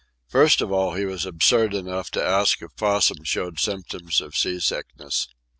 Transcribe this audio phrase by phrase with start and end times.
[0.29, 4.59] First of all he was absurd enough to ask if Possum showed symptoms of sea
[4.59, 5.27] sickness.